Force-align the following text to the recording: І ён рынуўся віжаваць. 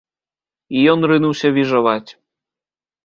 І 0.77 0.81
ён 0.95 0.99
рынуўся 1.13 1.47
віжаваць. 1.61 2.11